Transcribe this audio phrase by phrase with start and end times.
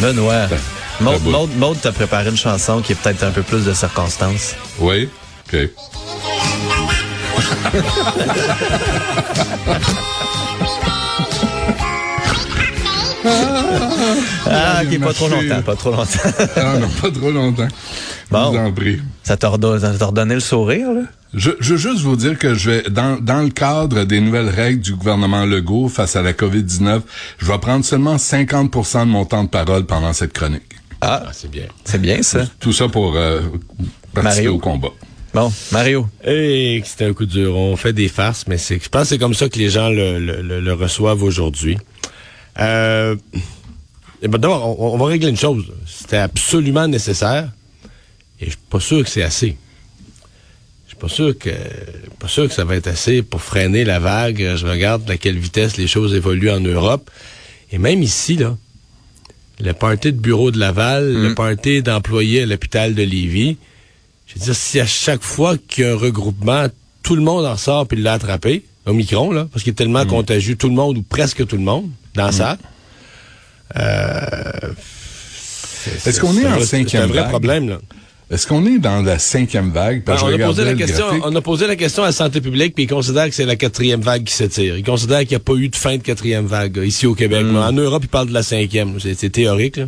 [0.00, 0.46] Benoît.
[1.00, 1.30] Maud, bout.
[1.30, 4.54] Maud, Maud t'a préparé une chanson qui est peut-être un peu plus de circonstances.
[4.78, 5.08] Oui?
[5.52, 5.56] OK.
[14.48, 16.18] Ah, Allez, ok, pas trop longtemps, pas trop longtemps.
[16.56, 17.68] Ah non, pas trop longtemps.
[18.30, 18.52] Bon.
[18.52, 19.00] Je vous en prie.
[19.22, 21.02] ça t'a redonné, le sourire, là?
[21.34, 24.48] Je, je veux juste vous dire que je vais, dans, dans le cadre des nouvelles
[24.48, 27.02] règles du gouvernement Legault face à la COVID-19,
[27.38, 30.62] je vais prendre seulement 50% de mon temps de parole pendant cette chronique.
[31.00, 31.66] Ah, Ah, c'est bien.
[31.84, 32.46] c'est bien ça.
[32.58, 33.40] Tout ça pour euh,
[34.14, 34.54] participer Mario.
[34.54, 34.88] au combat.
[35.34, 36.08] Bon, Mario.
[36.24, 37.54] Et c'était un coup dur.
[37.54, 39.90] On fait des farces, mais c'est, je pense que c'est comme ça que les gens
[39.90, 41.76] le, le- le- le reçoivent aujourd'hui.
[42.58, 43.14] Euh,
[44.22, 45.64] eh ben, d'abord, on, on va régler une chose.
[45.86, 47.50] C'était absolument nécessaire.
[48.40, 49.56] Et je suis pas sûr que c'est assez.
[50.84, 51.50] Je suis pas sûr que
[52.18, 54.54] pas sûr que ça va être assez pour freiner la vague.
[54.56, 57.10] Je regarde à quelle vitesse les choses évoluent en Europe.
[57.72, 58.56] Et même ici, là,
[59.60, 63.56] le party de bureau de Laval, le party d'employés à l'hôpital de Lévis,
[64.26, 66.66] je veux dire, si à chaque fois qu'il y a un regroupement,
[67.02, 70.04] tout le monde en ressort puis l'a attrapé, au micron, là, parce qu'il est tellement
[70.06, 72.58] contagieux, tout le monde ou presque tout le monde, dans ça.
[73.76, 74.72] Euh,
[76.04, 77.28] Est-ce qu'on est un en vrai- cinquième un vrai vague?
[77.30, 77.78] problème, là.
[78.28, 80.02] Est-ce qu'on est dans la cinquième vague?
[80.02, 81.22] Parce Ben, que je on, a posé la question, graphique.
[81.26, 83.54] on a posé la question à la santé publique, puis ils considèrent que c'est la
[83.54, 84.76] quatrième vague qui s'étire.
[84.76, 87.14] Ils considèrent qu'il n'y a pas eu de fin de quatrième vague là, ici au
[87.14, 87.44] Québec.
[87.44, 87.56] Hmm.
[87.56, 88.98] En Europe, ils parlent de la cinquième.
[88.98, 89.76] C'est théorique.
[89.76, 89.86] Là.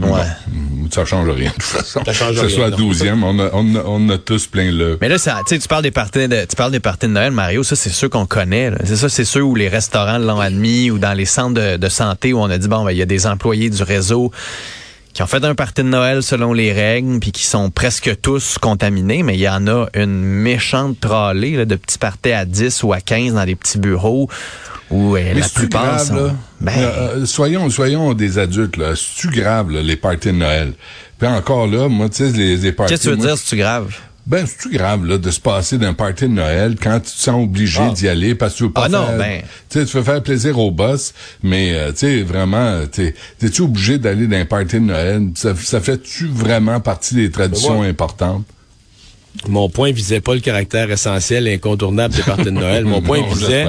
[0.00, 0.20] Ouais.
[0.48, 2.00] Mm, Ça change rien, de toute façon.
[2.06, 2.76] Ça change que ce soit non.
[2.76, 4.96] douzième, on a, on, a, on a tous plein le...
[5.00, 7.12] Mais là, ça, tu sais, tu parles des parties de, tu parles des parties de
[7.12, 7.64] Noël, Mario.
[7.64, 8.70] Ça, c'est ceux qu'on connaît.
[8.84, 11.88] C'est ça, c'est ceux où les restaurants l'ont admis ou dans les centres de, de
[11.88, 14.30] santé où on a dit bon, ben, il y a des employés du réseau
[15.18, 18.56] qui ont fait un party de Noël selon les règles puis qui sont presque tous
[18.56, 19.24] contaminés.
[19.24, 22.92] Mais il y en a une méchante tralée là, de petits parties à 10 ou
[22.92, 24.30] à 15 dans des petits bureaux
[24.92, 26.14] où euh, la c'est-tu plupart grave, sont.
[26.14, 26.34] là?
[26.60, 28.94] Ben, Euh, euh, soyons, soyons des adultes, là.
[28.94, 30.74] C'est-tu grave, là, les parties de Noël?
[31.18, 32.94] Puis encore là, moi, tu sais, les, les parties...
[32.94, 33.96] qu'est-ce que tu veux moi, dire, c'est grave?
[34.28, 37.42] Ben, c'est-tu grave, là, de se passer d'un party de Noël quand tu te sens
[37.44, 37.92] obligé Ah.
[37.94, 39.16] d'y aller parce que tu veux pas Ah non, faire...
[39.16, 39.40] ben-
[39.70, 43.62] Tu sais, tu veux faire plaisir au boss, mais, euh, tu sais, vraiment, t'es- t'es-tu
[43.62, 45.30] obligé d'aller d'un party de Noël?
[45.34, 48.44] Ça, ça fait-tu vraiment partie des traditions moi- importantes?
[49.48, 52.84] Mon point visait pas le caractère essentiel et incontournable des parties de Noël.
[52.84, 53.66] Mon point Non, visait,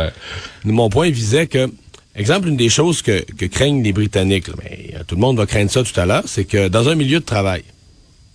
[0.66, 1.72] mon point visait que,
[2.18, 5.38] exemple, une des choses que, que craignent les Britanniques, là, mais euh, tout le monde
[5.38, 7.64] va craindre ça tout à l'heure, c'est que dans un milieu de travail,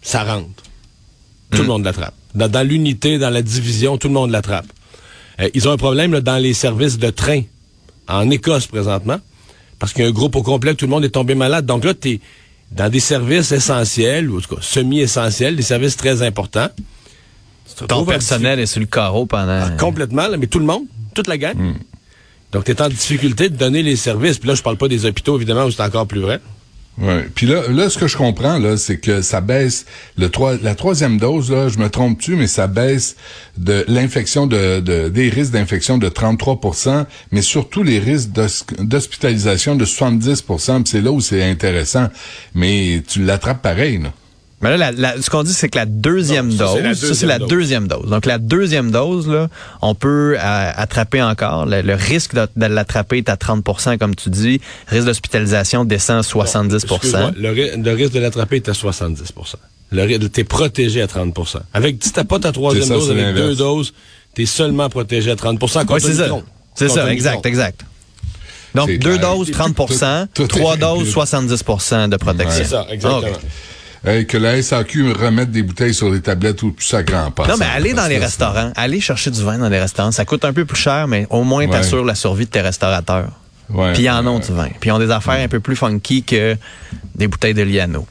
[0.01, 0.47] ça rentre.
[1.55, 2.15] Tout le monde l'attrape.
[2.35, 4.67] Dans, dans l'unité, dans la division, tout le monde l'attrape.
[5.41, 7.43] Euh, ils ont un problème là, dans les services de train
[8.09, 9.19] en Écosse présentement,
[9.79, 11.67] parce qu'il y a un groupe au complet, tout le monde est tombé malade.
[11.67, 12.21] Donc là, tu es
[12.73, 16.69] dans des services essentiels, ou en tout cas semi-essentiels, des services très importants.
[17.89, 19.63] Ton personnel est sur le carreau pendant.
[19.67, 21.57] ah, complètement, là, mais tout le monde, toute la gang.
[21.57, 21.75] Hmm.
[22.53, 24.39] Donc, tu es en difficulté de donner les services.
[24.39, 26.41] Puis là, je parle pas des hôpitaux, évidemment, où c'est encore plus vrai.
[26.97, 27.27] Ouais.
[27.35, 29.85] Puis là, là, ce que je comprends, là, c'est que ça baisse
[30.17, 33.17] le trois, la troisième dose, là, je me trompe-tu, mais ça baisse
[33.59, 39.75] de l'infection de, de- des risques d'infection de 33% mais surtout les risques d'hos- d'hospitalisation
[39.75, 40.57] de 70 Puis
[40.87, 42.09] c'est là où c'est intéressant.
[42.55, 44.13] Mais tu l'attrapes pareil, là.
[44.65, 47.39] Mais là, la- la- ce qu'on dit, c'est que la deuxième dose, ça, c'est la
[47.39, 48.11] deuxième deuxième dose.
[48.11, 49.49] Donc, la deuxième dose, là,
[49.83, 51.67] on peut euh, attraper encore.
[51.67, 54.61] Le, le risque de, de l'attraper est à 30% comme tu dis.
[54.89, 59.35] Risque d'hospitalisation descend à 70 Excuse-moi, le, ri- le risque de l'attraper est à 70
[59.93, 63.35] Le ri- T'es protégé à 30% Avec, si t'as pas ta troisième ça, dose, avec
[63.35, 63.93] deux doses,
[64.35, 66.29] t'es seulement protégé à 30 contre Oui, c'est ça.
[66.75, 67.83] C'est ça, exact, exact.
[68.75, 69.21] Donc, deux clair.
[69.37, 69.85] doses, 30 Tout-
[70.35, 70.87] tout est trois réglé.
[71.05, 72.65] doses, 70% de protection.
[72.65, 73.39] C'est ça, exactement.
[74.05, 77.47] Que la SAQ remette des bouteilles sur les tablettes ou plus ça grand pas.
[77.47, 78.71] Non, mais allez dans les restaurants.
[78.77, 80.13] Allez chercher du vin dans les restaurants.
[80.13, 81.71] Ça coûte un peu plus cher, mais au moins, Ouais.
[81.71, 83.31] t'assures la survie de tes restaurateurs.
[83.71, 83.95] Ouais.
[83.95, 84.69] Puis ils en ont du vin.
[84.79, 86.55] Puis ils ont des affaires un peu plus funky que
[87.15, 88.07] des bouteilles de Liano.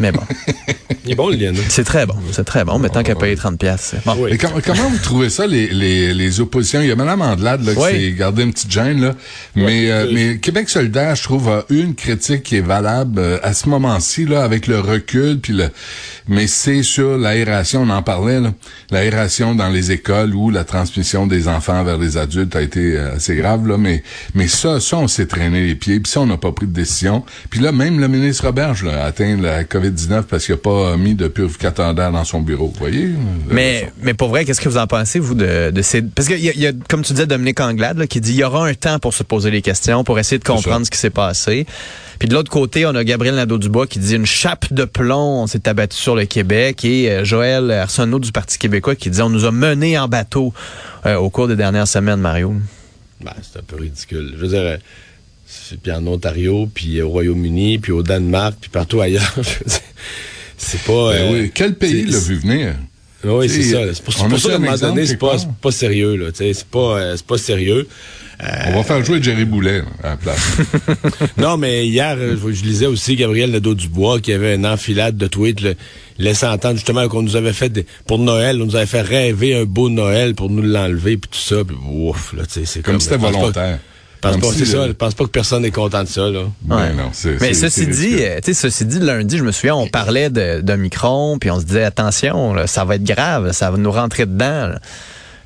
[0.00, 0.22] Mais bon,
[1.04, 1.36] Il est bon, le
[1.68, 2.14] c'est très bon.
[2.32, 3.94] C'est très bon, mais tant qu'à payer 30 pièces.
[4.04, 4.14] Bon.
[4.18, 4.30] Oui.
[4.32, 6.80] Et com- comment vous trouvez ça, les, les, les oppositions?
[6.82, 7.90] Il y a Mme Andelade là, qui Oui.
[7.92, 9.14] s'est gardé une petite gêne, là.
[9.54, 13.18] Mais, euh, Euh, mais Québec solidaire, je trouve, a eu une critique qui est valable
[13.18, 15.70] euh, à ce moment-ci, là, avec le recul, puis le.
[16.28, 18.52] Mais c'est sur l'aération, on en parlait, là.
[18.90, 23.16] L'aération dans les écoles où la transmission des enfants vers les adultes a été euh,
[23.16, 23.78] assez grave, là.
[23.78, 24.02] Mais,
[24.34, 26.72] mais ça, ça, on s'est traîné les pieds, puis ça, on n'a pas pris de
[26.72, 27.24] décision.
[27.50, 30.70] Puis là, même le ministre Roberge, là, a atteint la COVID-19 parce qu'il n'a pas
[30.70, 33.10] euh, mis de purificateur d'air dans son bureau, vous voyez?
[33.50, 36.02] Mais, mais pour vrai, qu'est-ce que vous en pensez, vous, de, de ces...
[36.02, 38.32] Parce qu'il y, a- il y a, comme tu disais, Dominique Anglade, là, qui dit
[38.32, 40.90] il y aura un temps pour se poser les questions, pour essayer de comprendre ce
[40.90, 41.66] qui s'est passé.
[42.18, 45.46] Puis de l'autre côté, on a Gabriel Nadeau-Dubois qui dit une chape de plomb, on
[45.46, 46.84] s'est abattu sur le Québec.
[46.84, 50.52] Et euh, Joël Arsenault du Parti québécois qui dit on nous a menés en bateau
[51.06, 52.54] euh, au cours des dernières semaines, Mario.
[53.24, 54.32] Ben, c'est un peu ridicule.
[54.34, 54.76] Je veux dire, euh,
[55.82, 59.34] puis en Ontario, puis au Royaume-Uni, puis au Danemark, puis partout ailleurs.
[60.56, 61.12] c'est pas...
[61.12, 61.50] Ben euh, oui.
[61.54, 62.74] Quel pays l'a vu venir?
[63.24, 63.78] Oui, c'est ça.
[63.92, 65.36] C'est pour, ça qu'à un moment donné, c'est pas,
[65.70, 66.16] sérieux.
[66.16, 66.26] là.
[66.32, 67.88] C'est pas, euh, c'est pas sérieux.
[68.40, 70.58] On va faire jouer Jerry Boulet à la place.
[71.36, 75.60] Non, mais hier, euh, je, lisais aussi Gabriel Nadeau-Dubois qui avait une enfilade de tweets
[76.18, 79.56] laissant entendre justement qu'on nous avait fait des- pour Noël, on nous avait fait rêver
[79.56, 81.64] un beau Noël pour nous l'enlever puis tout ça.
[81.64, 83.78] Puis ouf, là, c'est Comme comme si c'était pas- volontaire.
[84.20, 84.86] Pense pas, si c'est le- ça.
[84.88, 86.40] Je pense pas que personne n'est content de ça, là.
[86.68, 86.92] Ouais.
[86.94, 89.86] non, c'est- Mais ceci dit, euh, tu sais, ceci dit, lundi, je me souviens, on
[89.88, 93.70] parlait de, de Micron, puis on se disait attention, là, ça va être grave, ça
[93.70, 94.68] va nous rentrer dedans.
[94.68, 94.78] là.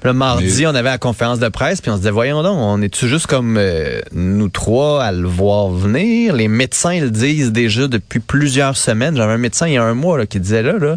[0.04, 2.56] Le mardi, Mais- on avait la conférence de presse, puis on se disait, voyons donc,
[2.58, 6.34] on est-tu juste comme euh, nous trois à le voir venir?
[6.34, 9.16] Les médecins le disent déjà depuis plusieurs semaines.
[9.16, 10.96] J'avais un médecin il y a un mois là, qui disait là, là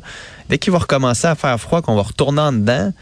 [0.50, 2.94] dès qu'il va recommencer à faire froid, qu'on va retourner en dedans,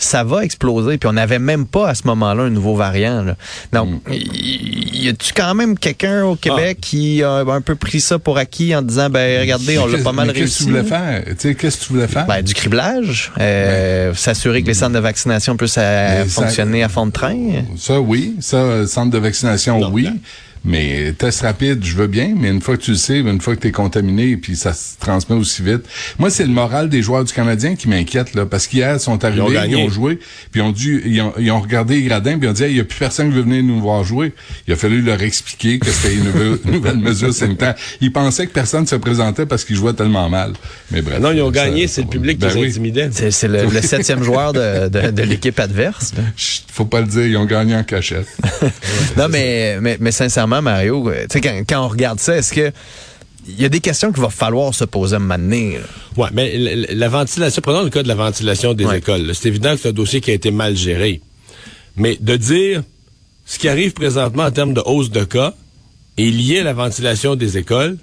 [0.00, 0.98] ça va exploser.
[0.98, 3.22] Puis on n'avait même pas à ce moment-là un nouveau variant.
[3.22, 3.36] là.
[3.72, 4.12] Donc, Mm.
[4.12, 8.38] y, y a-tu quand même quelqu'un au Québec qui a un peu pris ça pour
[8.38, 10.64] acquis en disant, ben regardez, on l'a pas mal mais Qu'est-ce que réussi.
[10.64, 11.24] tu voulais faire?
[11.26, 12.26] Tu sais, qu'est-ce que tu voulais faire?
[12.26, 16.88] Ben, du criblage, euh, s'assurer que les centres de vaccination puissent euh, ça- fonctionner à
[16.88, 17.36] fond de train.
[17.76, 18.36] Ça, oui.
[18.40, 20.04] Ça, euh, centre de vaccination, Non, oui.
[20.04, 20.10] là.
[20.62, 23.56] Mais test rapide, je veux bien, mais une fois que tu le sais, une fois
[23.56, 25.82] que tu es contaminé, puis ça se transmet aussi vite.
[26.18, 29.24] Moi, c'est le moral des joueurs du Canadien qui m'inquiète, là, parce qu'hier, ils sont
[29.24, 30.16] arrivés, Ils ont ils ont, joué,
[30.52, 32.64] puis ils ont dû, ils ont, ils ont regardé les gradins, puis ils ont dit,
[32.64, 34.34] il y a plus personne qui veut venir nous voir jouer.
[34.66, 37.74] Il a fallu leur expliquer que c'était une nouvelle, nouvelle mesure sanitaire.
[38.02, 40.52] Ils pensaient que personne se présentait parce qu'ils jouaient tellement mal.
[40.90, 41.20] Mais bref.
[41.20, 42.68] Non, ils ont ça- gagné, c'est le public Ben qui les oui.
[42.68, 43.08] intimidait.
[43.12, 46.12] C'est c'est le, le septième joueur de, de- de l'équipe adverse.
[46.36, 48.26] Chut, Faut pas le dire, ils ont gagné en cachette.
[49.16, 52.72] Non, mais, mais, mais sincèrement, Mario, euh, quand, quand on regarde ça, est-ce que
[53.48, 55.78] il y a des questions qu'il va falloir se poser à un moment donné?
[56.16, 58.98] Ouais, mais la, la- la ventilation, prenons le cas de la ventilation des Ouais.
[58.98, 59.34] écoles.
[59.34, 61.20] C'est évident que c'est un dossier qui a été mal géré.
[61.96, 62.82] Mais de dire
[63.46, 65.54] ce qui arrive présentement en termes de hausse de cas
[66.18, 67.96] est lié à la ventilation des écoles,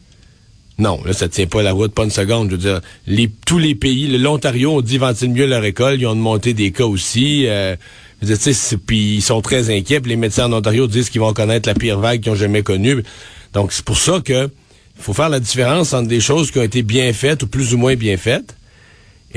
[0.79, 2.49] non, là, ça tient pas la route, pas une seconde.
[2.51, 6.05] Je veux dire, les, tous les pays, l'Ontario, on dit ventile mieux leur école, ils
[6.05, 7.45] ont monté des cas aussi.
[7.47, 7.75] Euh,
[8.21, 9.99] je veux puis ils sont très inquiets.
[9.99, 12.63] puis les médecins en Ontario disent qu'ils vont connaître la pire vague qu'ils ont jamais
[12.63, 13.03] connue.
[13.53, 14.49] Donc, c'est pour ça que
[14.99, 17.77] faut faire la différence entre des choses qui ont été bien faites ou plus ou
[17.77, 18.56] moins bien faites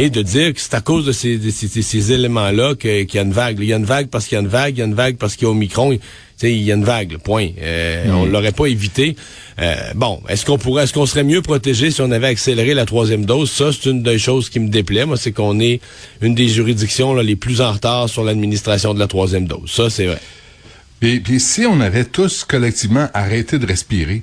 [0.02, 3.06] et de dire que c'est à cause de ces, de ces, ces- ces éléments-là qu'il
[3.13, 3.58] y a une vague.
[3.60, 4.94] Il y a une vague parce qu'il y a une vague, il y a une
[4.94, 5.91] vague parce qu'il y a Omicron.
[5.93, 5.98] Tu
[6.36, 7.48] sais, il y a une vague, là, point.
[7.60, 9.15] Euh, On l'aurait pas évité.
[9.60, 12.86] Euh, bon, est-ce qu'on pourrait, est-ce qu'on serait mieux protégé si on avait accéléré la
[12.86, 13.51] troisième dose?
[13.51, 15.05] Ça, c'est une des choses qui me déplaît.
[15.05, 15.81] Moi, c'est qu'on est
[16.22, 19.70] une des juridictions là, les plus en retard sur l'administration de la troisième dose.
[19.70, 20.20] Ça, c'est vrai.
[20.98, 24.22] Puis, puis si on avait tous collectivement arrêté de respirer,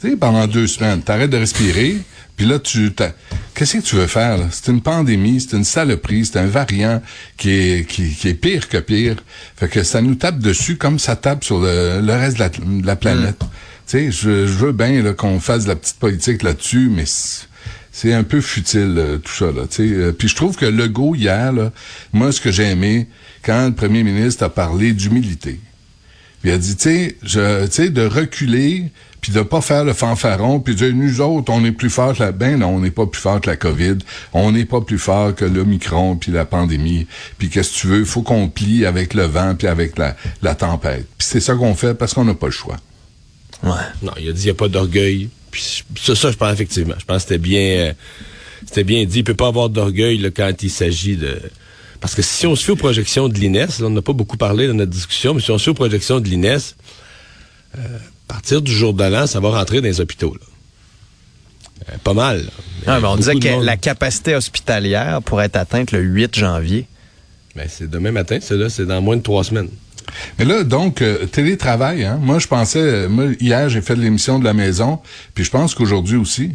[0.00, 1.96] tu sais, pendant deux semaines, t'arrêtes de respirer,
[2.36, 2.90] puis là, tu
[3.54, 4.36] qu'est-ce que tu veux faire?
[4.38, 4.46] là?
[4.50, 7.00] C'est une pandémie, c'est une saloperie, c'est un variant
[7.36, 9.16] qui est, qui, qui est pire que pire.
[9.56, 12.48] Fait que ça nous tape dessus comme ça tape sur le, le reste de la,
[12.48, 13.38] de la planète.
[13.38, 13.46] Tu
[13.86, 18.12] sais, je, je veux bien là, qu'on fasse de la petite politique là-dessus, mais c'est-
[18.12, 19.66] un peu futile euh, tout ça là.
[19.70, 19.94] tu sais.
[19.94, 21.70] Euh, puis je trouve que Legault hier, là,
[22.12, 23.06] moi ce que j'ai aimé
[23.44, 25.60] quand le premier ministre a parlé d'humilité.
[26.42, 28.86] Puis il a dit, tu sais, je- tu sais, de reculer,
[29.24, 32.12] puis de pas faire le fanfaron, puis de dire, nous autres, on est plus fort
[32.12, 32.30] que la...
[32.30, 33.96] Ben non, on n'est pas plus fort que la COVID.
[34.34, 37.06] On n'est pas plus fort que l'Omicron, puis la pandémie.
[37.38, 38.04] Puis qu'est-ce que tu veux?
[38.04, 41.06] faut qu'on plie avec le vent, puis avec la, la tempête.
[41.16, 42.76] Puis c'est ça qu'on fait parce qu'on n'a pas le choix.
[43.62, 43.70] Ouais.
[44.02, 45.30] Non, il a dit il n'y a pas d'orgueil.
[45.50, 46.96] Puis ça, ça, je pense effectivement.
[46.98, 47.92] Je pense que c'était bien, euh,
[48.66, 49.20] c'était bien dit.
[49.20, 51.40] Il peut pas avoir d'orgueil là, quand il s'agit de.
[51.98, 54.36] Parce que si on se fait aux projections de l'INES, là, on n'a pas beaucoup
[54.36, 56.58] parlé dans notre discussion, mais si on se fait aux projections de l'INES,
[57.78, 60.34] euh, à partir du jour de l'an, ça va rentrer dans les hôpitaux.
[60.34, 60.46] là.
[61.88, 62.48] Euh, pas mal.
[62.86, 63.64] mais on disait que monde.
[63.64, 66.86] la capacité hospitalière pourrait être atteinte le 8 janvier.
[67.56, 69.68] Ben, c'est demain matin, c'est là, c'est dans moins de trois semaines.
[70.38, 72.18] Mais là, donc, euh, télétravail, hein?
[72.20, 75.00] Moi, je pensais, euh, moi, hier, j'ai fait l'émission de la maison,
[75.34, 76.52] puis je pense qu'aujourd'hui aussi.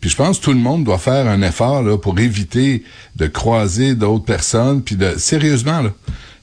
[0.00, 2.84] Puis je pense que tout le monde doit faire un effort là, pour éviter
[3.16, 5.90] de croiser d'autres personnes, puis de sérieusement là.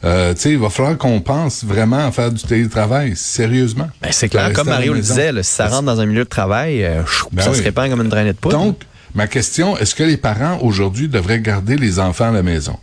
[0.04, 3.88] Euh, tu sais, il va falloir qu'on pense vraiment à faire du télétravail, sérieusement.
[4.02, 6.30] Ben, c'est clair, comme Mario le disait, là, si ça rentre dans un milieu de
[6.30, 7.58] travail, euh, chou, Ben ça oui.
[7.58, 8.58] se répand comme une traînée de poudre.
[8.58, 8.80] Donc,
[9.14, 12.78] ma question, est-ce que les parents aujourd'hui devraient garder les enfants à la maison?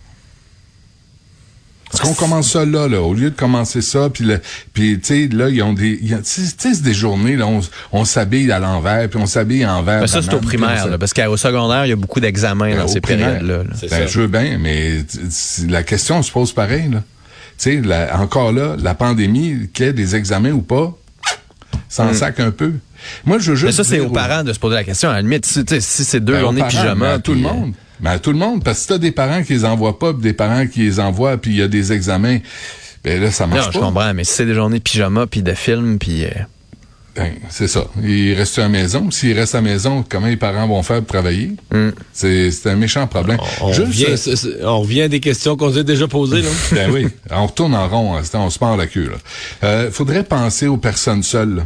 [1.93, 4.27] Est-ce qu'on commence ça là, là, au lieu de commencer ça, puis
[4.75, 7.61] tu sais, là, ils ont des, c'est des journées, là, on,
[7.93, 10.01] on s'habille à l'envers, puis on s'habille en vert.
[10.01, 12.79] Ben, ça, c'est au primaire, là, parce qu'au secondaire, il y a beaucoup d'examens Ben,
[12.79, 13.39] dans au ces primaire.
[13.39, 13.57] périodes-là.
[13.65, 13.71] là.
[13.75, 14.07] C'est Ben, ça.
[14.07, 14.99] je veux bien, mais
[15.69, 17.03] la question se pose pareil, là.
[17.59, 20.97] Tu sais, encore là, la pandémie, qu'il y ait des examens ou pas,
[21.89, 22.75] s'en sac un peu.
[23.25, 23.67] Moi, je veux juste.
[23.79, 25.09] Mais ça, c'est aux parents de se poser la question.
[25.09, 26.95] À la limite, si, tu sais, si c'est deux Ben, journées pyjama.
[27.07, 27.51] ben, à tout le euh,
[28.01, 28.05] monde.
[28.05, 28.63] Ben, à tout le monde.
[28.65, 31.01] Parce que si t'as des parents qui les envoient pas, puis des parents qui les
[31.01, 32.39] envoient, puis il y a des examens,
[33.05, 33.85] ben là, ça marche Non, je pas.
[33.87, 36.25] comprends, mais si c'est des journées de pyjama, puis de films, puis...
[36.25, 36.29] euh,
[37.17, 37.85] Ben, c'est ça.
[38.03, 39.11] Ils restent à la maison.
[39.11, 41.53] S'ils restent à la maison, comment les parents vont faire pour travailler?
[41.73, 41.91] Hmm.
[42.13, 43.39] C'est, c'est un méchant problème.
[43.61, 46.49] On, Juste, revient, euh, on revient à des questions qu'on s'est déjà posées, là.
[46.73, 49.11] ben oui, on retourne en rond, hein, on se mord la queue.
[49.11, 49.17] Là.
[49.65, 51.57] Euh, faudrait penser aux personnes seules.
[51.57, 51.63] là.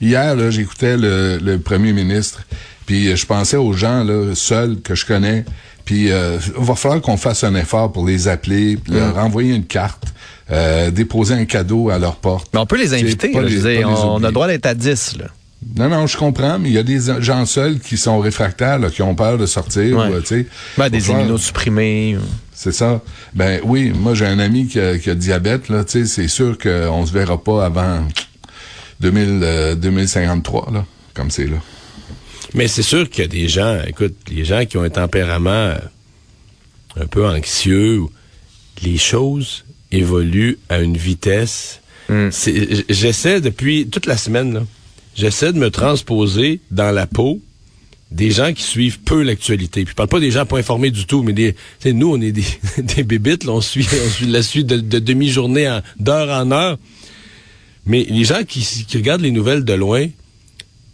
[0.00, 2.42] Hier, là, j'écoutais le, le premier ministre,
[2.86, 5.44] puis je pensais aux gens là, seuls que je connais.
[5.84, 9.54] Puis euh, il va falloir qu'on fasse un effort pour les appeler, puis leur envoyer
[9.54, 10.04] une carte,
[10.50, 12.48] euh, déposer un cadeau à leur porte.
[12.54, 13.32] Mais on peut les inviter.
[13.32, 15.18] là, je les- dire, on, on a le droit d'être à 10.
[15.18, 15.26] Là.
[15.76, 18.90] Non, non, je comprends, mais il y a des gens seuls qui sont réfractaires, là,
[18.90, 19.96] qui ont peur de sortir.
[19.96, 20.08] Ouais.
[20.08, 20.46] ou.
[20.78, 22.18] Ben, des immunosupprimés.
[22.52, 23.00] C'est ça.
[23.34, 26.28] Ben oui, moi j'ai un ami qui a, qui a diabète, là, tu sais, c'est
[26.28, 28.06] sûr qu'on se verra pas avant
[29.00, 31.56] 2000, euh, 2053, là, comme c'est là.
[32.52, 35.50] Mais c'est sûr qu'il y a des gens, écoute, les gens qui ont un tempérament
[35.50, 35.78] euh,
[36.96, 38.02] un peu anxieux,
[38.82, 41.80] les choses évoluent à une vitesse.
[42.08, 42.28] Mm.
[42.30, 44.62] J- J'essaie depuis toute la semaine, là,
[45.16, 47.40] j'essaie de me transposer dans la peau
[48.10, 49.84] des gens qui suivent peu l'actualité.
[49.84, 52.30] Puis je parle pas des gens pas informés du tout, mais des, nous, on est
[52.32, 52.44] des,
[52.78, 56.50] des bébites, là, on suit, on suit la suite de, de demi-journée en- d'heure en
[56.52, 56.78] heure.
[57.86, 60.06] Mais les gens qui, qui regardent les nouvelles de loin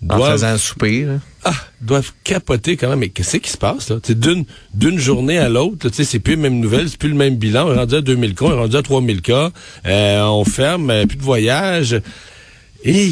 [0.08, 1.02] En doivent faisant un souper.
[1.04, 1.20] là.
[1.44, 2.98] Ah, doivent capoter quand même.
[2.98, 3.96] Mais qu'est-ce qui se passe, là?
[4.08, 4.44] D'une,
[4.74, 7.68] d'une journée à l'autre, c'est plus les mêmes nouvelles, c'est plus le même bilan.
[7.68, 9.50] On est rendu à 2000 cas, on est rendu à 3000 cas.
[9.86, 12.00] Euh, on ferme, euh, plus de voyages.
[12.84, 13.10] Et,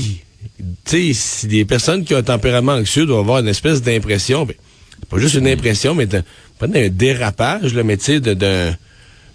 [0.58, 4.44] tu sais, si des personnes qui ont un tempérament anxieux doivent avoir une espèce d'impression,
[4.44, 4.54] ben,
[5.08, 6.06] pas juste une impression, mais
[6.58, 8.74] pas d'un dérapage, sais, de- d'un,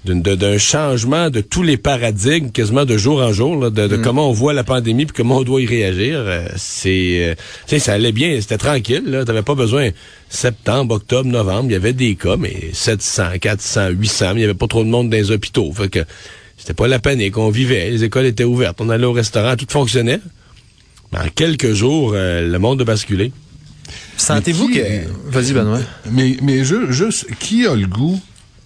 [0.06, 4.30] d'un changement de tous les paradigmes quasiment de jour en jour là, de, de comment
[4.30, 7.36] on voit la pandémie puis comment on doit y réagir euh, c'est euh,
[7.68, 9.92] tu sais ça allait bien c'était tranquille là t'avais pas besoin
[10.30, 14.44] septembre octobre novembre il y avait des cas mais 700 400 800 mais il y
[14.44, 16.00] avait pas trop de monde dans les hôpitaux fait que
[16.58, 19.68] c'était pas la panique on vivait les écoles étaient ouvertes on allait au restaurant tout
[19.70, 20.20] fonctionnait.
[21.14, 23.32] Mais en quelques jours euh, le monde a basculé.
[24.18, 24.80] Sentez-vous que...
[25.26, 25.80] Vas-y, Benoît.
[26.12, 28.20] Mais, mais ju- juste, qui a le goût,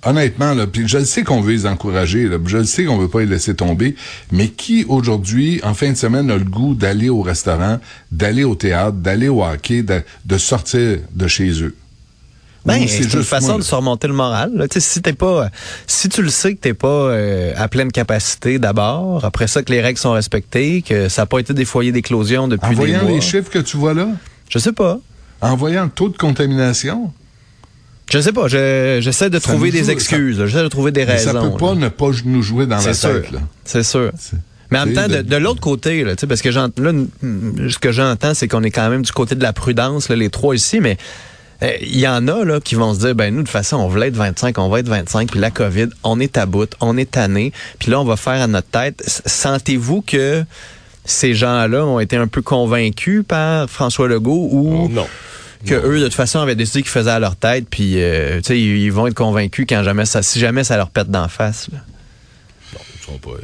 [0.10, 2.98] honnêtement, là, puis je le sais qu'on veut les encourager, là, je le sais qu'on
[2.98, 3.96] veut pas les laisser tomber,
[4.32, 7.80] mais qui aujourd'hui, en fin de semaine, a le goût d'aller au restaurant,
[8.12, 11.76] d'aller au théâtre, d'aller au hockey, de, de sortir de chez eux?
[12.66, 14.52] Ben, c'est une façon moi, de remonter le moral.
[14.56, 14.66] là.
[14.78, 15.50] Si t'es pas,
[15.88, 19.72] si tu le sais que t'es pas euh, à pleine capacité d'abord, après ça que
[19.72, 22.76] les règles sont respectées, que ça n'a pas été des foyers d'éclosion depuis En des
[22.76, 23.12] voyant mois.
[23.12, 24.10] les chiffres que tu vois là,
[24.50, 25.00] Je sais pas.
[25.40, 27.14] en voyant le taux de contamination,
[28.12, 28.48] Je sais pas.
[28.48, 30.46] Je- J'essaie de Ça trouver des joue, excuses.
[30.46, 31.52] J'essaie de trouver des mais ça raisons.
[31.52, 31.80] peut pas là.
[31.82, 33.22] ne pas nous jouer dans la sûr.
[33.22, 33.32] tête.
[33.32, 33.40] Là.
[33.66, 34.12] C'est sûr.
[34.72, 36.68] Mais en même temps, de, l'autre côté, là, tu sais, parce que là,
[37.70, 40.30] ce que j'entends, c'est qu'on est quand même du côté de la prudence, là, les
[40.30, 40.98] trois ici, mais
[41.64, 43.78] euh, il y en a là qui vont se dire, ben nous, de toute façon,
[43.78, 46.70] on voulait être 25, on va être 25, puis la COVID, on est à bout,
[46.82, 49.02] on est tanné, puis là, on va faire à notre tête.
[49.26, 50.44] Sentez-vous que
[51.06, 55.08] ces gens-là ont été un peu convaincus par François Legault ou non
[55.66, 58.44] que eux, de toute façon, avaient décidé qu'ils faisaient à leur tête, puis euh, tu
[58.44, 61.28] sais, ils, ils vont être convaincus quand jamais ça, si jamais ça leur pète d'en
[61.28, 61.70] face.
[61.72, 61.80] là.
[62.74, 63.38] ils sont pas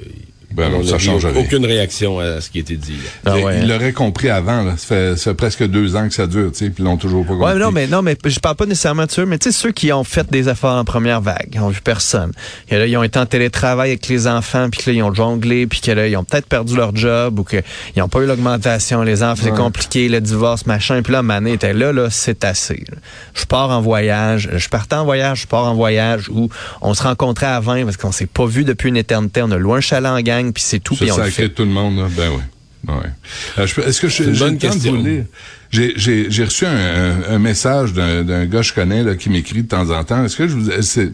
[0.55, 1.35] Ben non, on ça change rien.
[1.39, 2.95] aucune réaction à ce qui a été dit.
[3.25, 3.65] Ah Ils- ouais, hein.
[3.65, 4.63] l'auraient compris avant.
[4.63, 4.75] Là.
[4.77, 6.97] Ça, fait, ça fait presque deux ans que ça dure, tu sais, puis ils l'ont
[6.97, 7.45] toujours pas compris.
[7.45, 9.57] Ouais, mais non, mais non, mais je parle pas nécessairement de ceux, mais tu sais
[9.57, 12.31] ceux qui ont fait des efforts en première vague, ils ont vu personne.
[12.69, 15.13] Et là, ils ont été en télétravail avec les enfants, puis que là, ils ont
[15.13, 17.63] jonglé, puis que là, ils ont peut-être perdu leur job ou qu'ils
[17.97, 19.57] n'ont pas eu l'augmentation, les enfants, c'est Ouais.
[19.57, 21.01] compliqué, le divorce, machin.
[21.01, 22.83] Puis là, Mané était là, là, c'est assez.
[22.89, 22.97] là.
[23.33, 26.49] Je pars en voyage, je partais en voyage, je pars en voyage où
[26.81, 29.57] on se rencontrait à 20 parce qu'on s'est pas vu depuis une éternité, on a
[29.57, 31.43] loué un chalet en gang, puis c'est tout, Ça, puis on ça le fait.
[31.43, 32.07] inquiète tout le monde, là.
[32.15, 32.41] Ben oui.
[32.85, 32.95] Ouais.
[33.59, 35.25] Euh, Est-ce que je, une bonne le temps de question.
[35.73, 39.67] J'ai, reçu un, un, message d'un, d'un gars que je connais là, qui m'écrit de
[39.67, 40.23] temps en temps.
[40.23, 40.69] Est-ce que je vous...
[40.81, 41.11] C'est,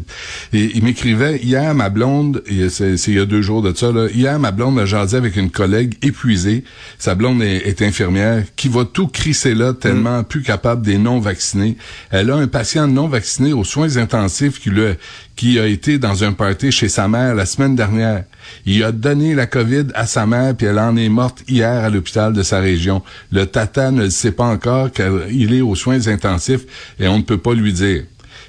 [0.52, 4.38] il, m'écrivait, hier, ma blonde, c'est, il y a deux jours de ça, là, hier,
[4.38, 6.66] ma blonde a jasé avec une collègue épuisée.
[6.98, 10.26] Sa blonde est, est infirmière, qui va tout crisser là, tellement mm.
[10.26, 11.78] plus capable des non-vaccinés.
[12.12, 14.98] Elle a un patient non vacciné aux soins intensifs qui, le,
[15.38, 18.26] qui a été dans un party chez sa mère la semaine dernière.
[18.66, 21.90] Il a donné la COVID à sa mère, puis elle en est morte hier à
[21.90, 23.02] l'hôpital de sa région.
[23.32, 26.62] Le tata ne le sait pas encore qu'il est aux soins intensifs
[27.00, 28.04] et on ne peut pas lui dire.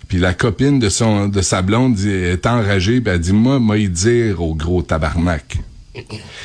[0.09, 3.79] Puis la copine de son de sa blonde est enragée, puis elle dit moi, moi
[3.79, 5.59] y dire au gros tabarnak.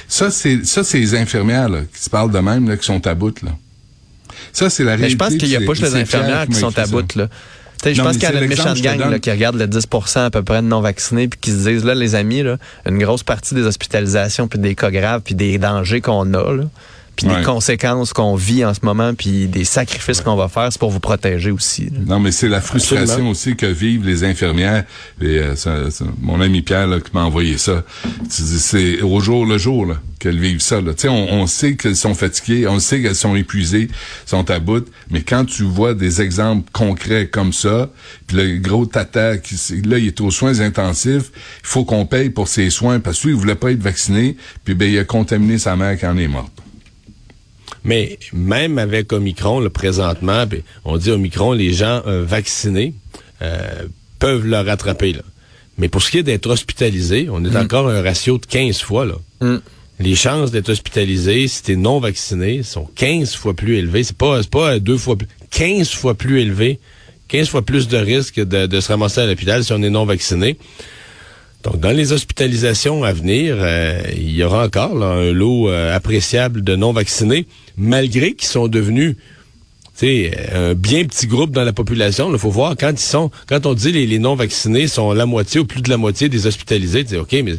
[0.08, 3.06] Ça c'est ça c'est les infirmières là, qui se parlent de même là, qui sont
[3.08, 3.52] à bout là.
[4.54, 5.06] Ça c'est la réalité.
[5.06, 7.30] Mais je pense qu'il y a pas les infirmières qui sont à bout là
[7.94, 10.62] je pense qu'il y a une méchante gang qui regarde le 10% à peu près
[10.62, 14.48] de non-vaccinés puis qui se disent, là, les amis, là, une grosse partie des hospitalisations
[14.48, 16.64] puis des cas graves puis des dangers qu'on a, là,
[17.16, 20.80] puis des conséquences qu'on vit en ce moment, puis des sacrifices qu'on va faire, c'est
[20.80, 21.90] pour vous protéger aussi.
[22.08, 24.84] Non, mais c'est la frustration aussi que vivent les infirmières.
[25.22, 25.56] Et, euh,
[26.22, 27.84] mon ami Pierre là, qui m'a envoyé ça.
[28.30, 29.88] C'est au jour le jour
[30.20, 30.82] qu'elles vivent ça.
[30.82, 30.92] Là.
[31.06, 33.90] On, on sait qu'elles sont fatiguées, on sait qu'elles sont épuisées,
[34.26, 37.90] sont à bout, mais quand tu vois des exemples concrets comme ça,
[38.28, 39.56] puis le gros tata, qui,
[39.86, 41.32] là, il est aux soins intensifs,
[41.62, 44.92] il faut qu'on paye pour ses soins parce qu'il voulait pas être vacciné, puis ben,
[44.92, 46.65] il a contaminé sa mère qui en est morte.
[47.84, 52.94] Mais même avec Omicron, le présentement, ben, on dit Omicron, les gens euh, vaccinés
[53.42, 53.88] euh,
[54.20, 55.14] peuvent le rattraper.
[55.14, 55.22] Là.
[55.78, 57.58] Mais pour ce qui est d'être hospitalisé, on est mm.
[57.58, 59.06] encore à un ratio de 15 fois.
[59.06, 59.16] Là.
[59.42, 59.58] Mm.
[60.00, 64.04] Les chances d'être hospitalisé, si t'es non vacciné, sont 15 fois plus élevées.
[64.04, 66.80] C'est pas, pas deux fois plus, 15 fois plus élevé,
[67.30, 70.06] 15 fois plus de risque de, de se ramasser à l'hôpital si on est non
[70.06, 70.58] vacciné.
[71.66, 76.64] Donc, dans les hospitalisations à venir, euh, il y aura encore un lot euh, appréciable
[76.64, 79.16] de non-vaccinés, malgré qu'ils sont devenus
[80.54, 82.32] un bien petit groupe dans la population.
[82.32, 85.62] Il faut voir quand ils sont, quand on dit les, les non-vaccinés sont la moitié
[85.62, 87.56] ou plus de la moitié des hospitalisés, tu OK, mais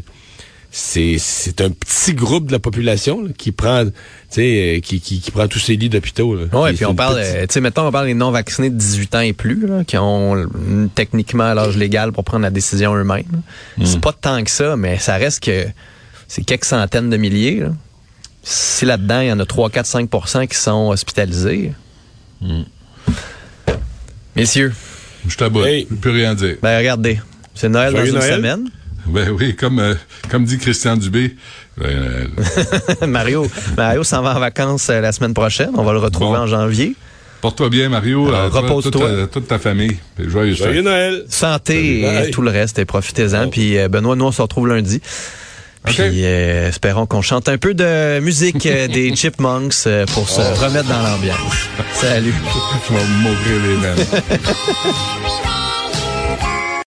[0.78, 3.84] c'est un petit groupe de la population qui prend
[4.30, 6.36] qui, qui, qui, prend tous ces lits d'hôpitaux.
[6.52, 9.32] Oui, puis on parle, tu sais, mettons, on parle des non-vaccinés de 18 ans et
[9.32, 10.46] plus, là, qui ont
[10.94, 13.24] techniquement l'âge légal pour prendre la décision eux-mêmes.
[13.82, 14.00] C'est hmm.
[14.00, 15.66] pas tant que ça, mais ça reste que
[16.28, 17.62] c'est quelques centaines de milliers.
[18.42, 21.72] Si là-dedans, il y en a 3, 4, 5% qui sont hospitalisés.
[22.42, 22.64] Hmm.
[24.36, 24.74] Messieurs.
[25.26, 25.64] Je t'aboute.
[25.64, 25.86] Hey.
[25.90, 26.56] Je peux rien dire.
[26.62, 27.18] Ben, regardez.
[27.54, 28.70] C'est Noël dans une semaine.
[29.08, 29.94] Ben oui, comme, euh,
[30.30, 31.36] comme dit Christian Dubé.
[31.76, 35.70] Ben, euh, Mario, Mario s'en va en vacances euh, la semaine prochaine.
[35.74, 36.94] On va le retrouver en janvier.
[37.40, 38.24] Porte-toi bien, Mario.
[38.24, 39.28] Repose-toi.
[39.28, 39.98] Toute, ta famille.
[40.18, 41.24] Joyeux, Joyeux Noël.
[41.28, 42.78] Santé et tout le reste.
[42.78, 43.48] Et profitez-en.
[43.48, 45.00] Puis Benoît, nous, on se retrouve lundi.
[45.84, 50.64] Puis espérons qu'on chante un peu de musique des Chipmunks pour se oh.
[50.64, 51.68] remettre dans l'ambiance.
[51.92, 52.34] Salut.
[52.88, 55.35] Je vais m'ouvrir les mains.